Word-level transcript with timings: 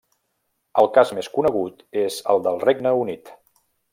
El 0.83 0.89
cas 0.95 1.11
més 1.17 1.29
conegut 1.35 1.85
és 2.05 2.19
el 2.35 2.43
del 2.49 2.59
Regne 2.65 2.97
Unit. 3.05 3.33